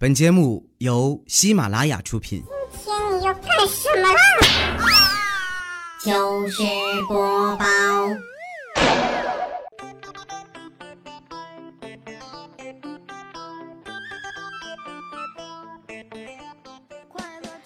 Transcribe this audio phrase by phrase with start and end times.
[0.00, 2.40] 本节目由喜马拉雅出品。
[2.70, 4.20] 今天你要干什么啦？
[5.98, 6.62] 糗事
[7.08, 7.66] 播报。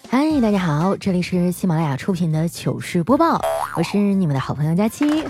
[0.09, 3.39] 嗨，大家好，这里是喜马拉雅出品的糗事播报，
[3.77, 5.23] 我是你们的好朋友佳期。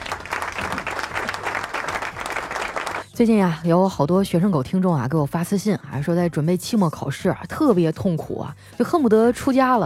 [3.14, 9.86] 最近呀，有好多学生狗听众啊给我发私信，还说在准备期末考试啊，特别痛苦啊，就恨不得出家了。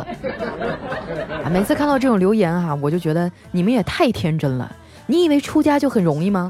[1.43, 4.73] 啊，每次看到这种留言哈，我就觉得你们也太天真了。
[5.07, 6.47] 你以为出家就很容易吗？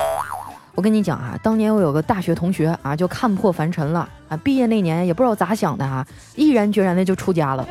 [0.75, 7.67] 我跟你讲啊，当年我有个大学同学啊，就看破凡尘了啊，毕业那年也不知道咋想的哈，毅然决然的就出家了。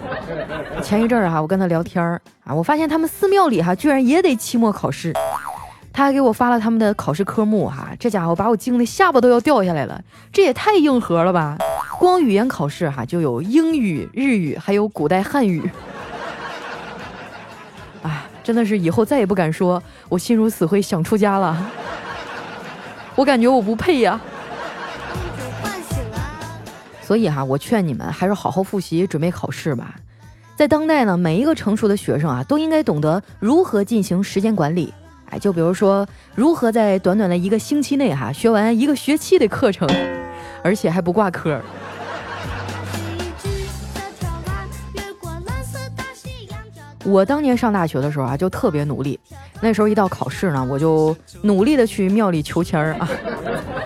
[0.84, 5.14] 前一阵儿哈，我跟他聊天儿啊，我发现他们寺庙里哈，居然也得期末考试。
[5.96, 9.98] 他还给我发了他们的考试科目哈，这家伙把我惊得下巴都要掉下来了，
[10.30, 11.56] 这也太硬核了吧！
[11.98, 15.70] 光语言考试哈就有英语、日语，还有古代汉语。
[18.04, 21.56] 啊，真的是以后再也不敢说我心如死灰想出家了。
[23.14, 24.20] 我感觉我不配呀。
[27.00, 29.94] 所以哈，我劝你们还是好好复习，准备考试吧。
[30.56, 34.92] 在当代呢，每一个成熟的学生啊，都应该懂得如何进行时间管理。
[35.30, 39.88] 哎，就比如说，如何在短短的一个星期内哈学完一个学期的课程，
[40.62, 41.60] 而且还不挂科。
[47.04, 49.18] 我当年上大学的时候啊，就特别努力。
[49.60, 53.08] 那时候一到考试呢，我就努力的去庙里求签儿啊。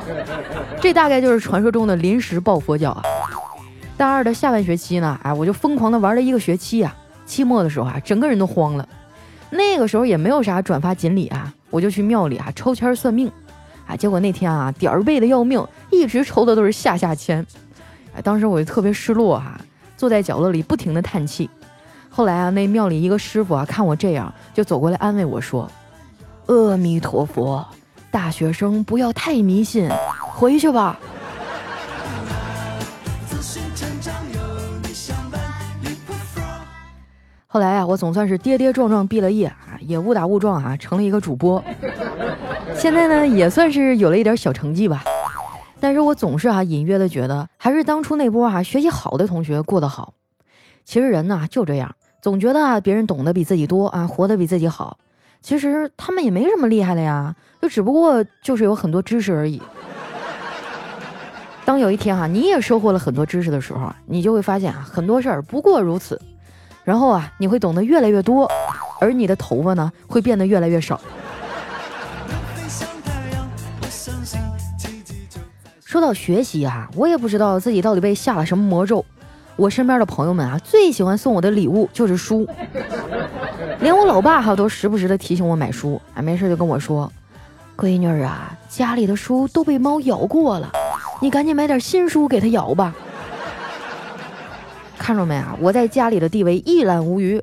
[0.80, 3.02] 这大概就是传说中的临时抱佛脚啊。
[3.96, 6.96] 大二的下半学期呢，哎，我就疯狂的玩了一个学期啊。
[7.26, 8.88] 期末的时候啊，整个人都慌了。
[9.50, 13.30] 那个时候也没有啥转发锦鲤啊，我就去庙里啊抽签算命，
[13.86, 17.44] 啊，结果那天啊点儿背的要命，一直抽的都是下下签，
[18.14, 19.60] 哎，当时我就特别失落哈，
[19.96, 21.50] 坐在角落里不停的叹气。
[22.08, 25.70] 后来啊，那庙里一个师傅啊看我这样，就走过来安慰我说
[26.46, 27.66] ：“阿弥陀佛，
[28.10, 29.88] 大学生不要太迷信，
[30.20, 30.98] 回去吧。”
[37.52, 41.60] 后来啊，我总算是跌跌撞撞毕了业啊，也误打误撞啊，成了一个主播。
[42.76, 45.02] 现在呢，也算是有了一点小成绩吧。
[45.80, 50.14] 但是我总是啊，隐约的觉得，还是当初那波啊学习好的同学过得好。
[50.84, 54.96] 其实人呢就这样，总觉得啊别人懂得比自己多啊，活得比自己好。
[55.42, 59.60] 其实他们也没什么厉害的呀，就只不过就是有很多知识而已。
[61.64, 66.20] 当有一天哈，你也收获了很多知识的时候，你就会发现啊，很多事儿不过如此。
[66.84, 68.50] 然后啊，你会懂得越来越多，
[69.00, 71.00] 而你的头发呢，会变得越来越少。
[75.84, 79.04] 说到学习啊，我也不知道自己到底被下了什么魔咒。
[79.56, 82.48] 我身边的朋友们啊，最喜欢送我的礼物就是书，
[83.80, 87.12] 连我老爸哈都时不时的提醒我买书，啊，没事就跟我说
[87.76, 90.72] ：“闺女儿啊，家里的书都被猫咬过了，
[91.20, 92.94] 你赶紧买点新书给它咬吧。”
[95.00, 95.56] 看着没啊？
[95.58, 97.42] 我在家里的地位一览无余。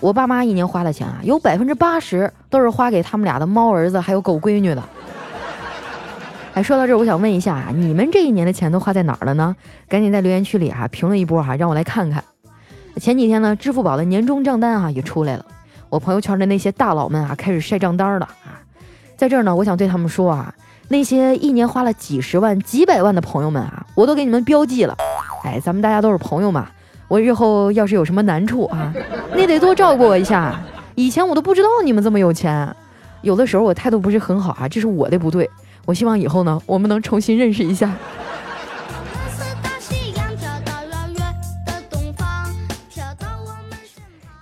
[0.00, 4.82] 我爸妈一年花的钱啊，有百分之八十都是花给他们俩的猫儿子还有狗闺女的。
[6.54, 9.54] 哎，说到这，我想问一下啊，你们这一年的钱都花在哪儿了呢？
[9.88, 12.24] 赶紧在留言区里啊评论一波哈，让我来看看。
[12.96, 15.44] 前几天呢，支付宝的年终账单啊也出来了，
[15.90, 18.56] 我朋友圈的那些大佬们啊开始晒账单了啊。
[19.18, 20.54] 在这儿呢，我想对他们说啊，
[20.88, 24.96] 那些一年花了几十万、几百万的朋友们啊，我都给你们标记了。
[25.44, 26.68] 哎，咱们大家都是朋友嘛。
[27.08, 28.92] 我日后要是有什么难处啊，
[29.36, 30.60] 你得多照顾我一下。
[30.94, 32.74] 以前我都不知道你们这么有钱，
[33.22, 35.48] 有的时候我态度不是很好啊，这是我的不对。
[35.84, 37.92] 我希望以后呢，我们能重新认识一下。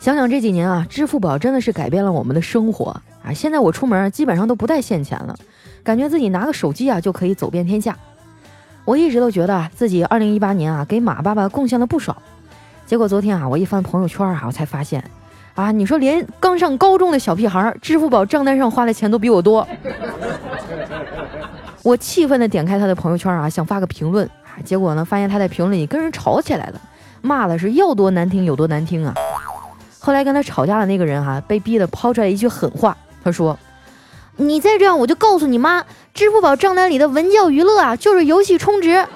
[0.01, 2.91] 想想这几年啊，支付宝真的是改变了我们的生活
[3.23, 3.33] 啊！
[3.35, 5.35] 现在我出门基本上都不带现钱了，
[5.83, 7.97] 感觉自己拿个手机啊就可以走遍天下。
[8.85, 12.21] 我一直都觉得自己二零一八年啊给马爸爸贡献了不少。
[12.87, 15.03] 结果昨天啊，我一翻朋友圈啊，我才发现，
[15.55, 19.67] 啊，你说连刚上高中的小屁孩，支付宝账单上花的钱都比我多。
[21.83, 26.81] 我气愤的点开他的朋友圈啊，想发个评论啊，结果呢，发现他在评论里跟人吵起来了，
[27.23, 29.15] 骂的是要多难听有多难听啊。
[29.99, 32.95] 后来跟他吵架的那个人哈，被逼的抛出来一句狠话，
[33.25, 33.59] 他说
[34.37, 35.83] ：“你再这样，我就告诉你妈，
[36.13, 39.07] 支付宝账单里的文教娱乐啊，就是游戏充值。”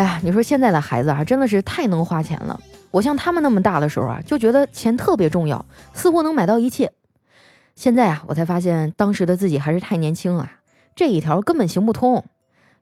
[0.00, 2.58] 哎呀，你说现在的孩子啊，真的是太能花钱了。
[2.90, 5.62] 我像他们那么大的时候啊，就觉得钱特别重要，
[5.92, 6.90] 似乎能买到一切。
[7.74, 10.50] 现在啊，我才发现当时的自己还是太年轻了，
[10.96, 12.24] 这一条根本行不通。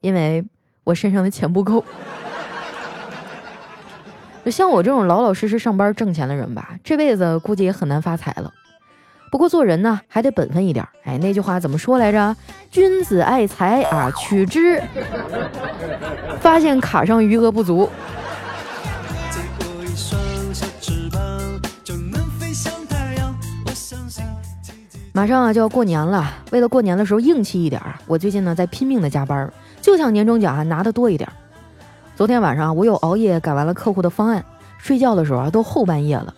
[0.01, 0.45] 因为
[0.85, 1.85] 我身上的钱不够。
[4.47, 8.53] 像我这种老老实实上班挣钱的人吧，这辈子估计也很难发财了。
[9.31, 10.87] 不过做人呢，还得本分一点。
[11.05, 12.35] 哎，那句话怎么说来着？
[12.71, 14.83] 君子爱财啊，取之。
[16.41, 17.89] 发现卡上余额不足。
[25.13, 29.53] 马上啊就要过年了，为了过年的时候硬气一点，我最近呢在拼命的加班，
[29.83, 31.29] 就想年终奖啊拿的多一点。
[32.17, 34.45] 昨天晚上我又熬夜改完了客户的方案，
[34.79, 36.33] 睡觉的时候啊都后半夜了。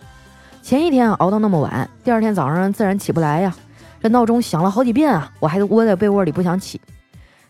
[0.61, 3.53] 前一天熬到那么晚，第二天早上自然起不来呀。
[4.01, 6.79] 这闹钟响了好几遍啊，我还窝在被窝里不想起。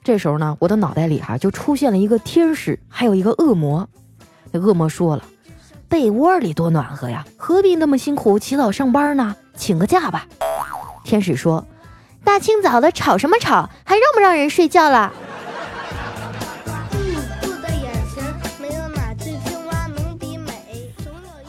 [0.03, 3.87] 这时候呢，我的脑袋里哈就出现了一个天使，还有一个恶魔。
[4.51, 5.23] 那恶魔说了
[5.87, 9.35] ：“被窝里多暖和呀，何必那么辛苦起早上班呢？
[9.55, 10.25] 请个假吧。”
[11.03, 11.65] 天使说
[12.23, 13.69] ：“大清早的吵什么吵？
[13.83, 15.13] 还让不让人睡觉了？”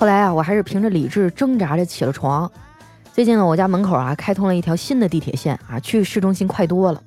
[0.03, 2.51] 后来啊，我还是凭着理智挣扎着起了床。
[3.13, 7.01] 最近呢，我家门口啊开通了一条新的地铁线啊，去市中心快多了。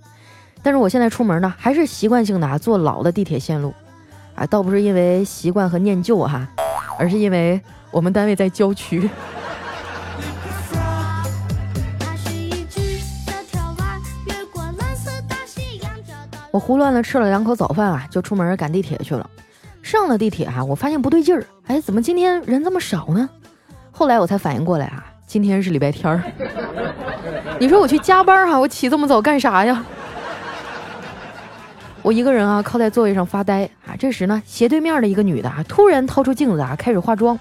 [0.63, 3.73] 但是我现在出门呢，还是习惯性的啊坐老的地铁线路
[4.33, 6.47] 啊，倒不是因为习惯和念旧哈，
[6.97, 7.59] 而是因为
[7.91, 9.09] 我们单位在郊区。
[16.49, 19.29] 我胡乱的吃了两口早饭啊，就出门赶地铁去了。
[19.85, 23.29] 上了地铁啊，我发现不对劲儿，哎，怎么今天人这么少呢？
[23.91, 26.23] 后来我才反应过来啊，今天是礼拜天儿。
[27.61, 29.85] 你说我去加班哈，我起这么早干啥呀？
[32.01, 33.93] 我一个人啊，靠在座位上发呆啊。
[33.99, 37.37] 这时呢，斜对面的一个女的啊，突然掏出镜子啊，开始化妆。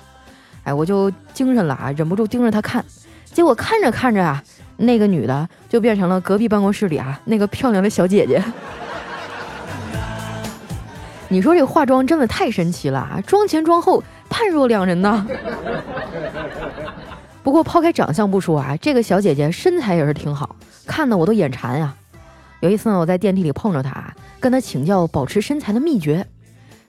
[0.64, 2.84] 哎，我就精神了啊，忍不住盯着她看。
[3.24, 4.44] 结果看着看着啊，
[4.76, 8.44] 那个女的就变成了隔壁办公室里啊那个漂亮的小姐姐。
[11.28, 13.20] 你说这化妆真的太神奇了啊！
[13.26, 15.26] 妆前妆后判若两人呐。
[17.42, 20.54] 不过抛开长相不说啊，这个小姐姐身材也是挺好，
[20.86, 21.94] 看得我都眼馋呀。
[22.60, 26.26] 有一次呢，我在电梯里碰着她，跟她请教保持身材的秘诀。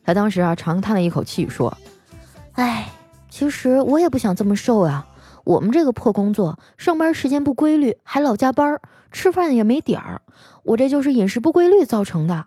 [0.06, 1.76] 她当时啊长叹了一口气说
[2.54, 2.88] ：“哎，
[3.30, 5.08] 其实我也不想这么瘦啊。
[5.44, 8.80] 我们这个破工作，上班时间不规律，还老加班，
[9.12, 10.22] 吃饭也没点儿，
[10.64, 12.46] 我这就是饮食不规律造成的。”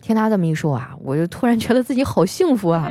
[0.00, 2.90] 听他这么一说啊，我就突然觉得自己好幸福啊！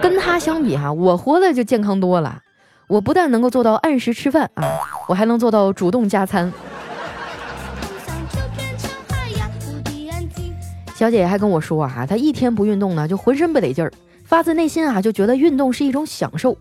[0.00, 2.40] 跟他相比哈，我活的就健康多了。
[2.88, 4.64] 我不但能够做到按时吃饭啊，
[5.08, 6.52] 我还能做到主动加餐。
[10.94, 13.92] 小姐姐还跟我说啊，她一天不运动呢，就浑身不得劲儿，
[14.24, 16.56] 发自内心啊，就觉得运动是一种享受。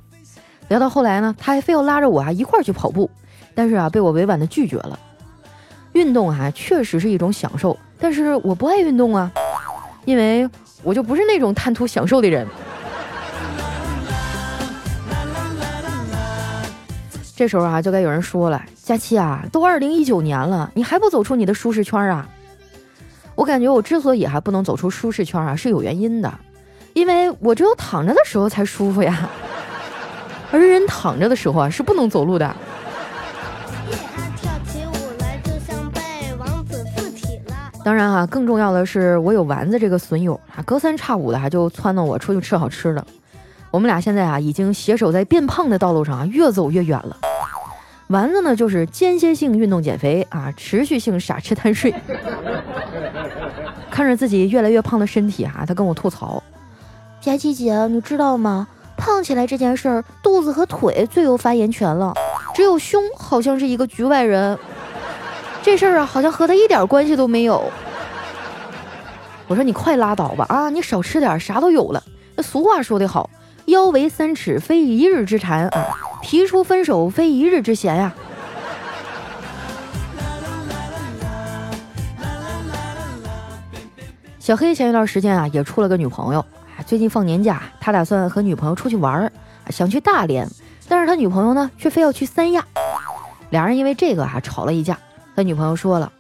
[0.67, 3.09] 聊到后来呢，她还非要拉着我啊一块儿去跑步，
[3.53, 4.97] 但是啊，被我委婉的拒绝了。
[5.93, 7.77] 运动啊，确实是一种享受。
[8.01, 9.31] 但是我不爱运动啊，
[10.05, 10.49] 因为
[10.81, 12.47] 我就不是那种贪图享受的人。
[17.35, 22.27] 这时候啊，就该有人说了：“佳期啊，都二零一九年了，你还不走出你的舒适圈啊？”
[23.35, 26.31] 我感觉我之所以还不能走出舒适圈啊，是有原因的，
[26.93, 29.29] 因为我只有躺着的时候才舒服呀，
[30.51, 32.55] 而人躺着的时候啊，是不能走路的。
[37.83, 43.03] 当然哈，更重要的是我有丸子这个损友啊，隔三差五的哈就撺掇我出去吃好吃的。
[43.71, 47.17] 我们俩现在啊已经携手在变胖的道路上啊越走越远了。
[48.09, 51.93] 丸子呢就是间歇性运动减肥啊，持续性傻吃贪睡。
[53.89, 56.41] 看着自己越来越胖的身体啊，他跟我吐槽
[57.19, 58.67] ：“佳琪姐，你知道吗？
[58.95, 62.13] 胖起来这件事儿，肚子和腿最有发言权了，
[62.53, 64.57] 只有胸好像是一个局外人。”
[65.63, 67.63] 这事儿啊，好像和他一点关系都没有。
[69.47, 72.03] 我说你快拉倒吧啊，你少吃点，啥都有了。
[72.35, 73.29] 那俗话说得好，
[73.65, 75.87] 腰围三尺非一日之馋啊，
[76.21, 78.13] 提出分手非一日之闲呀。
[84.39, 86.43] 小黑前一段时间啊，也处了个女朋友。
[86.85, 89.31] 最近放年假，他打算和女朋友出去玩儿，
[89.69, 90.47] 想去大连，
[90.87, 92.65] 但是他女朋友呢，却非要去三亚。
[93.51, 94.97] 俩人因为这个啊，吵了一架。
[95.41, 96.11] 他女朋友说了：“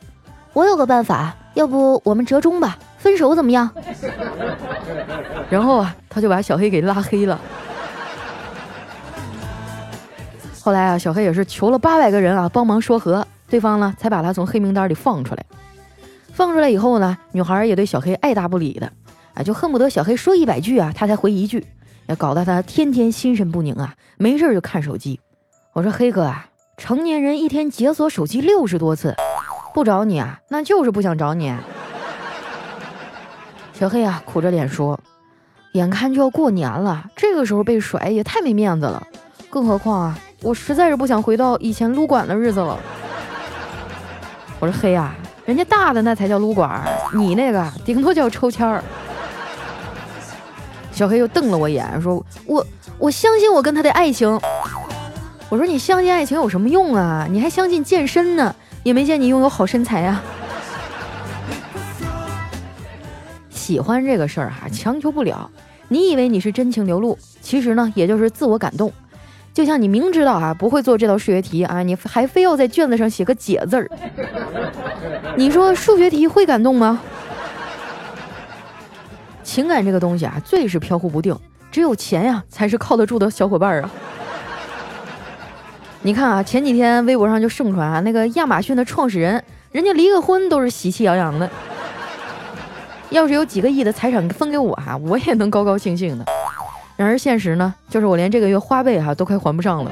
[0.51, 3.69] 我有个办法，要不我们折中吧，分手怎么样？”
[5.47, 7.39] 然后啊，他就把小黑给拉黑了。
[10.59, 15.45] 后来啊，小黑也是求了八百个人啊帮忙说和，对方呢才把他从黑名单里放出来。
[16.33, 18.91] 放出来以后呢，女孩也对小黑爱答不理的，
[19.35, 21.63] 啊，就恨不得小黑说一百句啊，他才回一句，
[22.07, 25.19] 也搞得他天天心神不宁啊，没事就看手机。
[25.73, 26.47] 我说黑哥啊。
[26.81, 29.15] 成年人一天解锁手机六十多次，
[29.71, 31.55] 不找你啊，那就是不想找你。
[33.71, 34.99] 小黑啊，苦着脸说
[35.73, 39.05] ：“眼看就要过年了，这个时候被甩也太没面子了。
[39.47, 42.79] 更何况啊，我实在是不想回到以前撸管的日子了。”
[44.59, 45.13] 我说：“黑啊，
[45.45, 46.83] 人家大的那才叫撸管，
[47.13, 48.83] 你那个顶多叫抽签儿。”
[50.91, 52.65] 小黑又瞪了我一眼，说：“我
[52.97, 54.27] 我相信我跟他的爱情。”
[55.51, 57.27] 我说：“你相信爱情有什么用啊？
[57.29, 58.55] 你还相信健身呢？
[58.83, 60.23] 也没见你拥有好身材啊。”
[63.51, 65.51] 喜欢这个事儿哈，强求不了。
[65.89, 68.93] 你以为你是真情流露，其实呢，也就是自我感动。
[69.53, 73.89] 就像你明知道啊不会做这道数学题啊，你还非要在卷子上写个解字儿。
[75.35, 77.01] 你说数学题会感动吗？
[79.43, 81.37] 情感这个东西啊，最是飘忽不定，
[81.69, 83.91] 只有钱呀才是靠得住的小伙伴啊。
[86.03, 91.47] 你看啊，前几天微博上就盛传啊，那个亚马逊的创始人，人家离个婚都是喜气洋洋的。
[93.11, 96.25] 要是有几个亿的财产分给我哈，我也能高高兴兴的。
[96.95, 99.91] 然而现实呢，就是我连这个月花呗哈都快还不上了。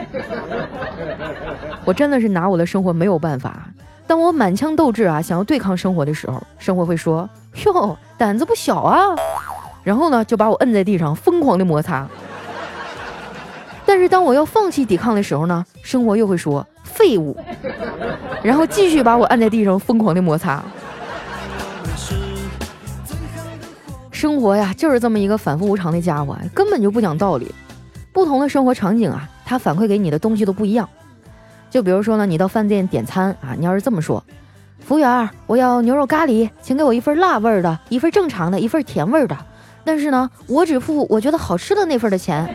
[1.86, 3.68] 我真的是拿我的生活没有办法。
[4.08, 7.30] 当我满腔斗志啊想要对抗生活的时候，生活会说
[7.66, 9.16] ：“哟，胆子不小啊。”
[9.84, 12.08] 然后呢，就把我摁在地上疯狂的摩擦。
[13.90, 17.36] 但是当我要放弃抵抗的时候呢，生活又会说：“废物。
[18.44, 20.64] ”然后继续把我按在地上疯狂的摩擦。
[24.12, 27.52] 生活呀，就是这么一个反复无常的家伙，根本就不讲道理。
[28.14, 30.88] 不同的生活场景啊，它反馈给你的东西都不一样。
[31.72, 34.24] 就比如说呢，你到饭店点餐啊，你要是这么说
[34.86, 39.36] ：“服务员，我要牛肉咖喱，请给我一份辣味的，一份正常的，一份甜味的。
[39.90, 42.48] 但是呢，我只付我觉得好吃的那份的钱。”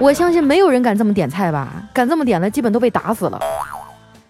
[0.00, 1.80] 我相信没有人敢这么点菜吧？
[1.94, 3.40] 敢这么点的，基本都被打死了。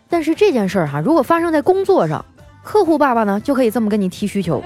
[0.06, 2.22] 但是这件事儿哈，如果发生在工作上，
[2.62, 4.62] 客户爸爸呢就可以这么跟你提需求。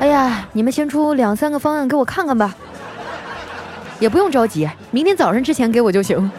[0.00, 2.54] 哎呀，你们先出两三个方案给我看看吧，
[4.00, 6.30] 也不用着急，明天早上之前给我就行。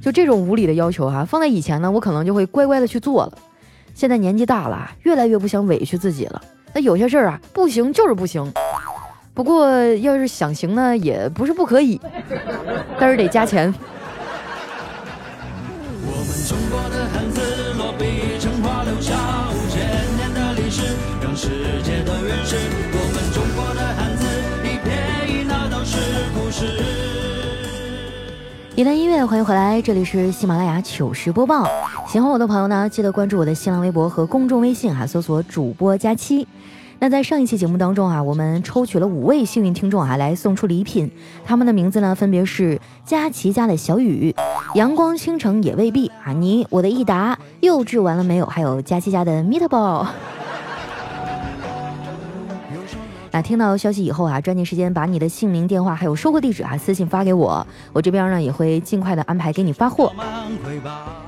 [0.00, 3.32] 就这种无理的要求哈，放在以前呢，我可能就会乖乖的去做了。
[3.96, 6.42] 现在年纪大了，越来越不想委屈自己了。
[6.74, 8.52] 那有些事儿啊，不行就是不行。
[9.32, 11.98] 不过要是想行呢，也不是不可以，
[13.00, 13.72] 但是得加钱。
[28.76, 31.66] 一段音乐，欢迎回来，这里是喜马拉雅糗事播报。
[32.06, 36.46] 喜欢我的朋友呢，记得关注我的新浪微博和公众微信哈，搜索主播佳期。
[36.98, 41.10] 那在上一期节目当中啊，我们抽取了五位幸运听众啊，来送出礼品。
[41.42, 44.34] 他们的名字呢，分别是佳琪家的小雨、
[44.74, 48.44] 阳光倾城也未必啊，你我的益达、幼稚完了没有？
[48.44, 50.06] 还有佳琪家的 Meatball。
[53.36, 60.10] 那听到消息以后啊，抓紧时间把你的姓名、电话还有收货地址啊私信发给我，我这边呢也会尽快的安排给你发货。
[60.16, 60.48] 啊，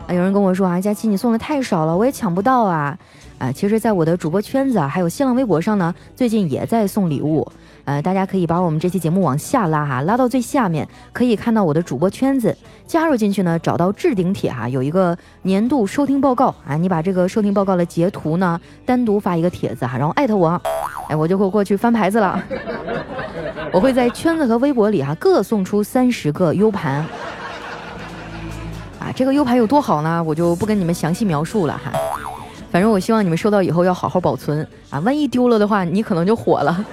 [0.08, 2.98] 有人跟我说啊，佳琪你送的太少了，我也抢不到啊。
[3.36, 7.46] 啊，其实，在我的主播圈子啊，还有新浪微博上呢，最近也在送礼物。
[7.88, 12.54] 呃，大家可以把我们这期节目往下拉哈，拉到最下面，可以看到我的主播圈子，
[12.86, 20.60] 加入进去呢，找到置顶帖哈，有一个年度收听报告啊，你把这个收听报告的截图呢，单独发一个帖子哈，然后艾特我。
[21.08, 22.38] 哎，我就会过去翻牌子了。
[23.72, 26.96] 我会在圈子和微博里哈各送出三十个 U 盘。
[29.00, 30.22] 啊，这个 U 盘有多好呢？
[30.22, 31.90] 我就不跟你们详细描述了哈。
[32.70, 36.84] 反正我希望你们收到以后要好好保存啊，万一丢了的话，你可能就火了。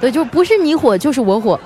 [0.00, 1.58] 对，就不是你火就是我火。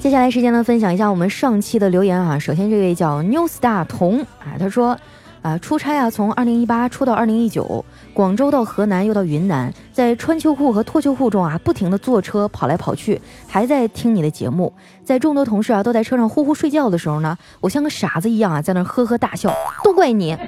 [0.00, 2.38] 接下来时间呢，分享一下我们上期的留言啊。
[2.38, 4.98] 首先这位叫 New Star 童啊，他说。
[5.42, 14.72] 啊，出差啊，从二零一八出到二零一九，广州到河南又到云南，在穿秋裤和脱秋裤中啊，不停的坐车跑来跑去，还在听你的节目。
[15.02, 20.38] 在众多同事啊都在车上呼呼睡觉的时候呢，我像个傻子一样啊，在那呵呵大笑，都怪你。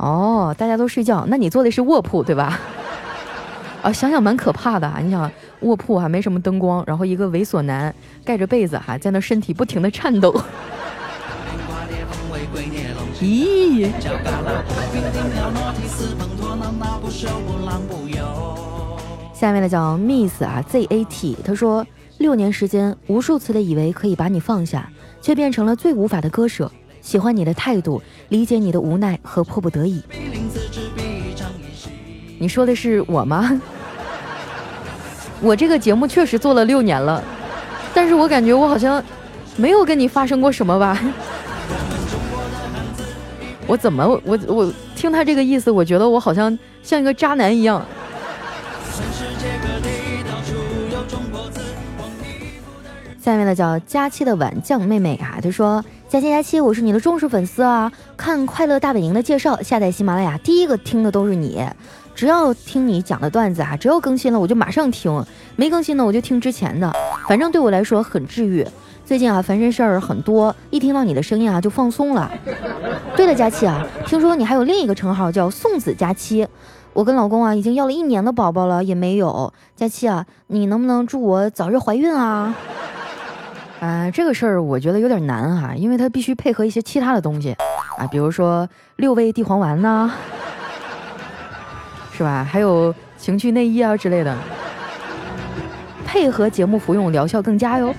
[0.00, 2.58] 哦，大家都睡觉，那你坐的是卧铺对吧？
[3.84, 4.98] 啊，想想蛮可怕的啊！
[5.02, 5.30] 你想
[5.60, 10.34] 卧铺还没什么灯光，然后一个猥琐男盖着被子哈，在那身体不停的颤抖。
[13.20, 13.90] 咦！
[19.34, 24.90] 下面的叫 Miss 啊 ZAT，他说六年时间，无数次的以为可以把你放下，
[25.20, 26.72] 却变成了最无法的割舍。
[27.10, 30.00] 喜欢你的态度，理解你的无奈和迫不得已。
[32.38, 33.60] 你说的是我吗？
[35.42, 37.20] 我这个节目确实做了六年了，
[37.92, 39.02] 但是我感觉我好像
[39.56, 40.96] 没有跟你发生过什么吧？
[43.66, 47.84] 我怎么我我听他这个意思，我觉得我好像像一个渣男一样。
[53.20, 57.92] 下面的叫佳期的晚酱妹妹啊，她说：佳期佳期，我是你的忠实粉丝啊！
[58.16, 61.64] 看《快乐大本营》的介绍，下载喜马拉雅，第一个听的都是你。
[62.16, 65.24] 只要听你讲的段子啊，只要更新了我就马上听，
[65.54, 66.92] 没更新呢我就听之前的，
[67.28, 68.66] 反正对我来说很治愈。
[69.04, 72.28] 最近啊，烦心事儿很多，一听到你的声音啊就放松了。
[73.14, 76.44] 对了，佳期啊，听说你还有另一个称号叫送子佳期，
[76.92, 79.52] 我跟老公啊已经要了一年的宝宝了也没有。
[79.76, 82.52] 佳期啊，你能不能祝我早日怀孕啊？
[83.80, 87.56] 啊，这个事儿我觉得有点难哈，因为它必须配合一些其他的东西
[87.98, 90.12] 啊，比如说六味地黄丸呐。
[92.12, 92.46] 是吧？
[92.46, 94.36] 还有情趣内衣啊之类的，
[96.04, 97.94] 配合节目服用，疗效更佳哟。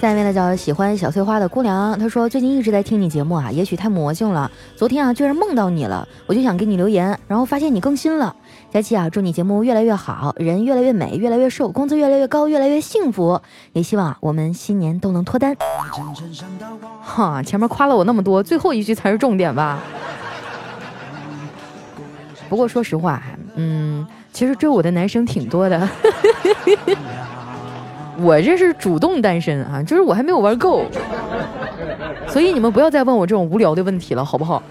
[0.00, 8.34] 下面呢叫喜欢小翠花的姑娘，她说最近一直在听你节目啊，也许太魔性了，昨天啊居然梦到你了，我就想给你留言，然后发现你更新了。
[8.70, 13.40] 佳期啊，祝你节目越来越好，人越来越美，越来越瘦，工资越来越高，越来越幸福。
[13.72, 15.56] 也希望我们新年都能脱单。
[17.02, 19.80] 哈，前面夸了我那么多，最后一句才是重点吧？
[22.48, 23.20] 不过说实话，
[23.56, 25.88] 嗯，其实追我的男生挺多的。
[28.20, 30.84] 我这是主动单身啊，就是我还没有玩够，
[32.26, 34.62] 所以你们不要再问我这种无聊的问题了，好不好？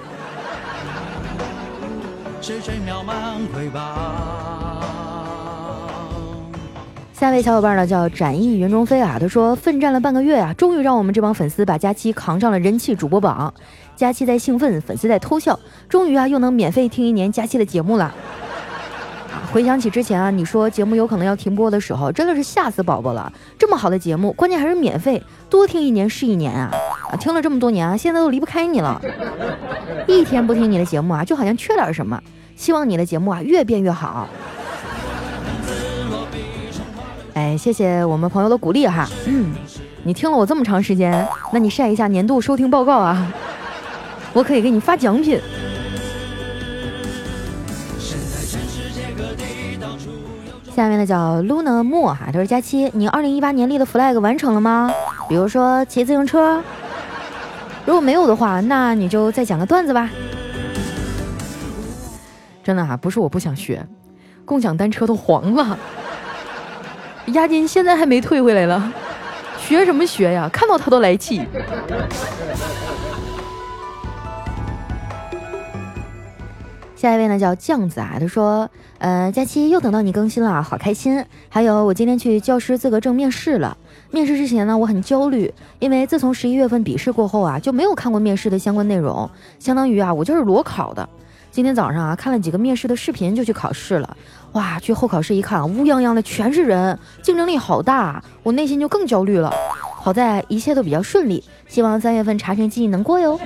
[7.14, 13.54] 下一位小伙伴呢叫展翼云中飞啊，他说奋战了半个月啊，终于让我们这帮粉丝把佳期扛上了人气主播榜。
[13.96, 18.14] 佳期在兴奋，粉丝在偷笑，终于啊又能免费听一年佳期的节目了。
[19.52, 23.32] 回想起之前啊，你说节目有可能要停播的时候，真的是吓死宝宝了。
[23.58, 26.70] 这么好的节目，关键还是免费，多听一年是一年啊！
[27.12, 29.02] 啊，听了这么多年啊，现在都离不开你了。
[30.06, 32.22] 一天不听你的节目啊，就好像缺点什么。
[32.56, 34.28] 希望你的节目啊越变越好。
[37.34, 39.08] 哎，谢谢我们朋友的鼓励哈。
[39.28, 39.54] 嗯，
[40.04, 43.34] 你听了我这么长时间，那你晒一下年度收听报告啊，
[44.34, 45.40] 我可以给你发奖品。
[50.78, 54.94] 下面的叫 Luna 莫哈，他说佳期，你二零一八年立的 flag 完成了吗？
[55.28, 56.62] 比如说骑自行车，
[57.84, 60.08] 如果没有的话，那你就再讲个段子吧。
[62.64, 63.84] 真的哈，不是我不想学，
[64.46, 65.76] 共享单车都黄了。
[67.34, 68.94] 押金现在还没退回来了，
[69.58, 70.48] 学什么学呀？
[70.54, 71.42] 看到他都来气。
[76.98, 81.24] 下一位呢叫酱子啊，他说，呃，佳期又等到你更新了，好开心。
[81.48, 83.78] 还有我今天去教师资格证面试了，
[84.10, 89.30] 面试之前呢，我很焦虑，因为自从十一月份笔试过后啊，就没有看过面试的相关内容，
[89.60, 91.08] 相当于啊，我就是裸考的。
[91.52, 94.18] 今天早上啊，看了几个面试的视频就去考试了。
[94.54, 99.54] 哇，去候考室一看，乌泱泱的全是人，竞争力好大，我内心就更焦虑了。
[100.00, 103.40] 好在一切都比较顺利，希望三月份查成绩能过哟。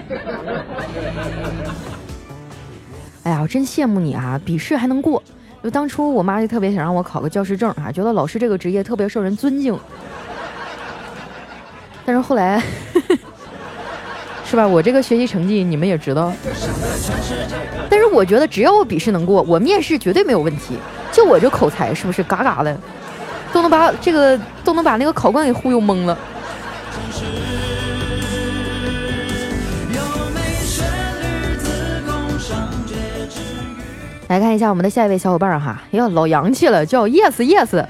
[3.23, 5.21] 哎呀，我真羡慕你啊，笔试还能过。
[5.63, 9.77] 就当初我妈就特别想让我考个教师证啊，觉得老师这个职业特别受人尊敬。
[12.03, 12.59] 但是后来，
[14.43, 14.67] 是吧？
[14.67, 16.33] 我这个学习成绩你们也知道。
[17.89, 20.75] 但是我觉得只要我笔试能过，我面试绝对没有问题。
[21.11, 22.75] 就我这口才，是不是嘎嘎的，
[23.53, 26.17] 都能把这个都能把那个考官给忽悠懵了。
[34.31, 37.85] 来看一下我们的下一位小伙伴哈，哟，老洋气了，叫 yes yes。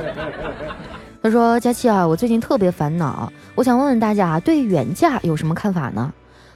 [1.22, 6.10] 他说：佳琪啊，我最近特别烦恼，我想问问大家对远嫁有什么看法呢？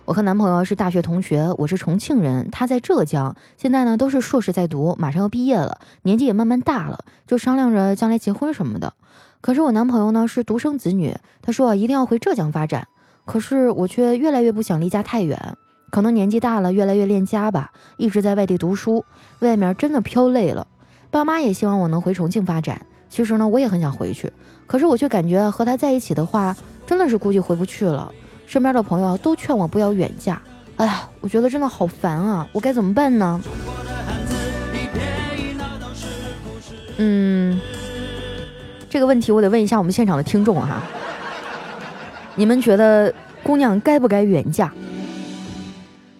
[0.06, 8.94] 我和男朋友是大学同学，我是重庆人，他在浙江，现在呢都是硕士在读，马上要毕业了，年纪也慢慢大了，就商量着将来结婚什么的。
[9.42, 12.88] 可是我男朋友呢是独生子女，他说一定要回浙江发展，
[13.26, 15.54] 可是我却越来越不想离家太远，
[15.90, 19.04] 可能年纪大了，越来越恋家吧，一直在外地读书，
[19.40, 20.66] 外面真的飘累了。
[21.10, 24.32] 爸妈也希望我能回重庆发展，其实呢我也很想回去，
[24.66, 28.12] 可是我却感觉和他在一起的话，真的是估计回不去了。
[28.46, 30.40] 身边的朋友都劝我不要远嫁，
[30.76, 32.48] 哎呀，我觉得真的好烦啊！
[32.52, 33.40] 我该怎么办呢？
[36.98, 37.60] 嗯，
[38.88, 40.82] 这个问题我得问一下我们现场的听众哈，
[42.34, 44.72] 你们觉得姑娘该不该远嫁？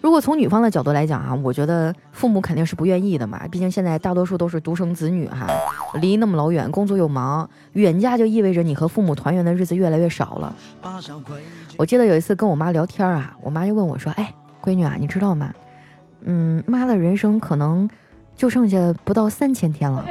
[0.01, 5.45] 如果从女方的角度来讲啊，我觉得父母肯定是不愿意的嘛，毕竟现在大多数都是独生子女哈，
[6.01, 10.55] 离那么老远，工作又忙，远嫁就意味着你和父母团圆的日子越来越少了。
[11.77, 15.53] 我记得有一次跟我妈聊天啊，我妈就问我说：“哎，闺女啊，你知道吗？
[16.21, 17.87] 嗯，妈的人生可能
[18.35, 20.03] 就剩下不到三千天了。”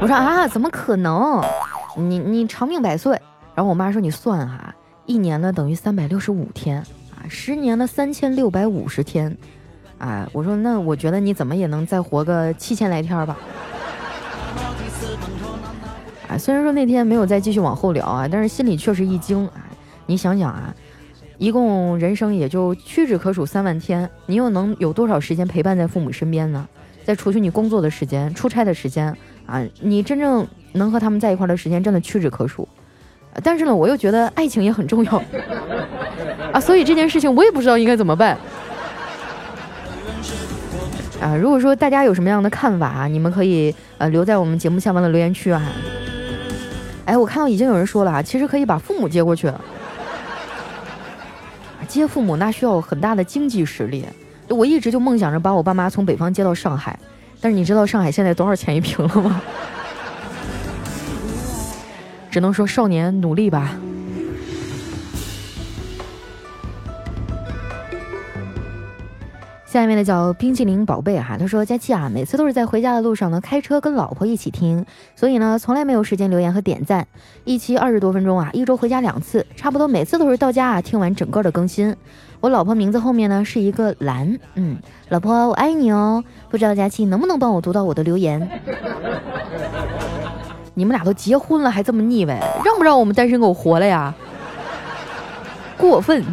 [0.00, 1.42] 我说：“啊，怎么可能？
[1.96, 3.20] 你你长命百岁。”
[3.56, 4.72] 然后我妈说：“你算哈，
[5.04, 6.80] 一年呢等于三百六十五天。”
[7.28, 9.36] 十年的三千六百五十天，
[9.98, 13.36] 啊，我说那我觉得你怎么也能再活个七千来天吧。
[16.28, 19.66] 啊，虽然说那天没有再继续往后聊啊，但是心里确实一惊啊。
[20.06, 20.74] 你想想啊，
[21.38, 26.66] 一共人生也就屈指可数三万天，你又能有多少时间陪伴在父母身边呢？
[27.04, 32.68] 再除去你工作的时间、出差的时间啊，你真正能和他们在一块的时间真的屈指可数。
[33.44, 35.22] 但是呢，我又觉得爱情也很重要
[36.56, 38.34] 啊，所以这件事情我也不知道应该怎么办
[41.20, 41.36] 啊。
[41.36, 45.62] 如果说大家有什么样的看法啊，你们可以呃留在我们节目下方的留言区啊。
[47.04, 49.52] 哎，我看到已经有人说了啊，其实可以把父母接过去。
[51.86, 54.06] 接父母那需要很大的经济实力，
[54.48, 56.98] 我一直就梦想着把我爸妈从北方接到上海，
[57.38, 59.42] 但是你知道上海现在多少钱一平了吗？
[62.32, 63.76] 只能说少年努力吧。
[69.76, 77.06] 下面的叫冰淇淋宝贝哈，他说佳期啊，每次都是在回家的路上呢，开车跟老婆一起听，所以呢，从来没有时间留言和点赞。
[77.44, 81.94] 一期二十多分钟啊，一周回家两次，差不多每次都是到家啊，听完整个的更新。
[82.40, 84.78] 我老婆名字后面呢是一个蓝，嗯，
[85.10, 86.24] 老婆我爱你哦。
[86.48, 88.48] 不知道佳期能不能帮我读到我的留言？
[90.72, 94.14] 你们俩都结婚了还这么腻歪，让不让我们单身狗活了呀？
[95.76, 96.24] 过分。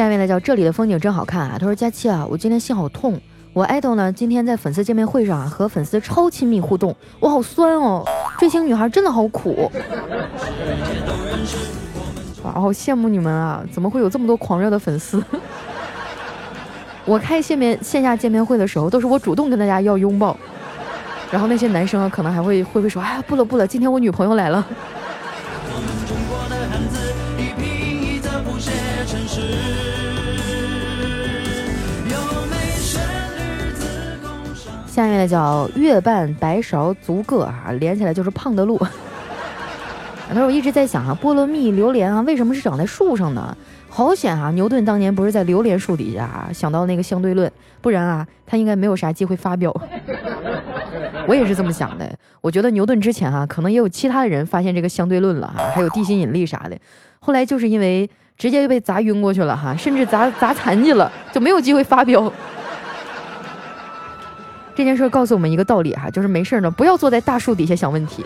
[0.00, 1.58] 下面呢叫这里的风景真好看啊。
[1.60, 3.20] 他说佳期啊，我今天心好痛，
[3.52, 8.02] 我爱豆呢今天在粉丝见面会上啊和粉丝超亲密互动，我好酸哦。
[8.38, 9.70] 追星女孩真的好苦。
[12.42, 15.22] 哇，好羡慕你们啊，怎么会有这么多狂热的粉丝？
[17.04, 20.34] 我开线面线下见面会的时候，都是我主动跟大家要拥抱，
[21.30, 24.66] 然后那些男生啊，可能还会会不会说，哎呀，不了不了，今天我女朋友来了。
[34.86, 38.76] 下面的叫月半白勺足个啊，连起来就是胖的路。
[40.28, 43.56] 他说我一直在想啊，菠萝蜜、榴莲啊，为什么是长在树上呢？
[43.88, 44.50] 好险啊！
[44.52, 49.74] 牛顿当年不是在榴莲树底下啊想到那个相对论，不然啊，他应该没有啥机会发表。
[51.26, 52.08] 我也是这么想的。
[52.40, 56.78] 我觉得牛顿之前啊，可能也有其他的人发现这个相对论了啊，还有地心引力啥的。
[57.18, 58.08] 后来就是因为
[58.40, 62.32] 直接就被砸晕过去了哈，甚至砸砸残疾了，就没有机会发飙。
[64.74, 68.24] 这件事告诉我们一个道理哈，就是没事呢，不要坐在大树底下想问题。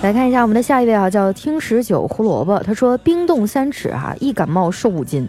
[0.00, 2.56] 来看一下我们的下一位啊，叫听十九胡萝卜。
[2.60, 5.28] 他说：“冰冻三尺哈，一感冒瘦五斤。”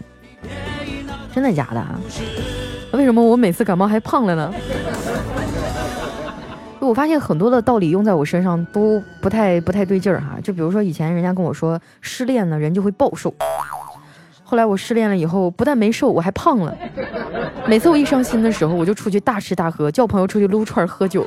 [1.34, 1.98] 真的假的啊？
[2.92, 4.54] 为什么我每次感冒还胖了呢？
[6.84, 10.38] 我发现很多的道理用在我身上都不太不太对劲儿哈。
[10.42, 13.32] 就比如说以前人家跟我说失恋了人就会暴瘦，
[14.42, 16.76] 后来我失恋了以后不但没瘦，我还胖了。
[17.66, 21.26] 每次我一伤心的时候，我就出去大吃大喝，叫朋友出去撸串喝酒。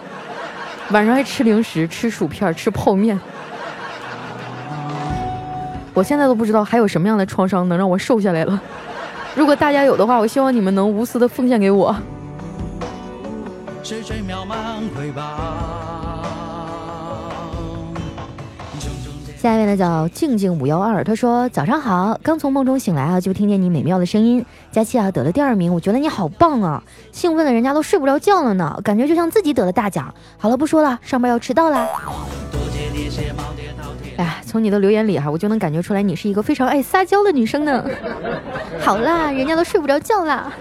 [0.91, 3.19] 晚上还吃零食，吃薯片，吃泡面。
[5.93, 8.61] 我现在都不知道还有什么样的创伤能让我瘦下来了。
[9.35, 11.95] 如果大家有的话，我希望你们能无私的奉献给我。
[13.87, 13.95] 下
[19.55, 24.45] 一位呢叫静静五幺二，他说早上好，刚从梦中醒来啊，就听见你美妙的声音。
[24.73, 30.13] 佳期啊，得了第二名，我觉得你好棒啊，兴奋的人家都睡不着觉了呢，感觉就像自己得了大奖。
[30.37, 31.87] 好了，不说了，上班要迟到啦。
[34.17, 37.85] 哎，从你的留言里哈，我就能感觉出来你是一个非常爱撒娇的女生呢。
[38.81, 40.51] 好啦，人家都睡不着觉啦。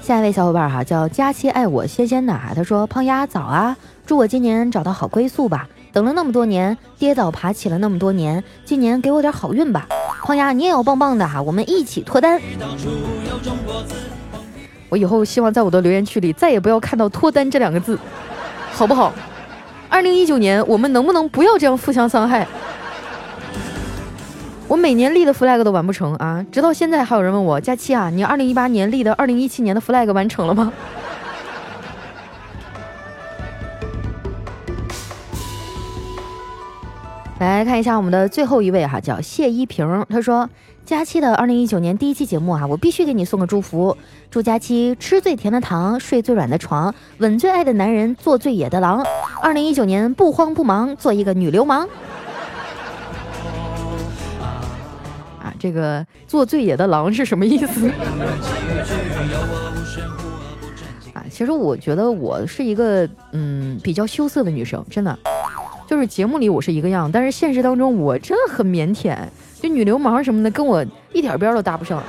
[0.00, 3.74] 下一位小伙伴哈叫佳期爱我仙仙的哈，他说胖丫早啊，
[4.04, 5.66] 祝我今年找到好归宿吧。
[5.92, 9.86] 等了那么多年，跌倒爬起了那么多年，今年给我点好运吧。
[10.24, 12.38] 胖丫你也要棒棒的哈，我们一起脱单。
[14.90, 17.98] 我以后希望在我的留言区里再也不要看到脱单这两个字，
[18.72, 19.12] 好不好？
[19.88, 22.46] 二零一九年我们能不能不要这样互相伤害？
[24.74, 26.44] 我每年立的 flag 都完不成啊！
[26.50, 30.72] 直到现在还有人问我佳期啊，你二零一八年立的二零一七年的 flag 完成了吗？
[37.38, 40.50] 来看一下我们的最后一位哈，叫谢依萍，他说
[40.84, 43.96] 佳期的二零一九年第一期节目啊，我必须给你送个祝福，
[44.28, 49.06] 祝佳期吃最甜的糖，睡最软的床，吻最爱的男人，做最野的狼，
[49.40, 51.88] 二零一九年不慌不忙，做一个女流氓。
[55.64, 57.88] 这个做最野的狼是什么意思？
[61.14, 65.18] 啊，其实我觉得我是一个嗯比较羞涩的女生，真的，
[65.86, 69.16] 就是节目里我是一个样，但是现实当中我真的很腼腆，
[69.58, 72.02] 就女流氓什么的跟我一点边都搭不上。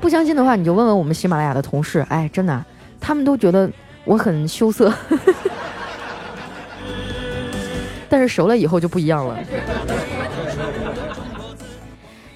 [0.00, 2.64] 不相信的话，你就问问我们喜马拉雅的同事，哎，真的，
[3.00, 3.68] 他们都觉得
[4.04, 4.94] 我很羞涩，
[8.08, 9.36] 但是熟了以后就不一样了。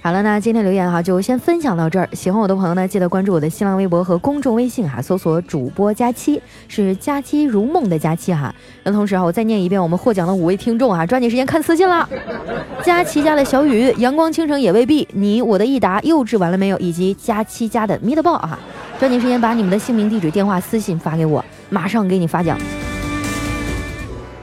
[0.01, 2.09] 好了，那今天留言哈就先分享到这儿。
[2.13, 8.55] 喜欢我的朋友呢，记得关注我的新浪微博和公众微信哈，搜索主播佳期，是佳期如梦的佳期哈。
[8.85, 12.09] 那同时啊，我再念一遍我们获奖的五位听众啊，抓紧时间看私信了。
[12.83, 16.79] 佳期家的小雨，阳光倾城也未必，你我的益达幼稚完了没有？
[16.79, 18.59] 以及佳期家的咪的豹啊，
[18.99, 22.57] 抓紧时间把你们的姓名、地址、电话私信发给我，马上给你发奖。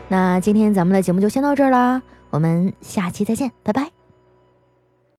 [0.09, 4.04] 那今天咱们的节目就先到这儿啦，我们下期再见，拜拜。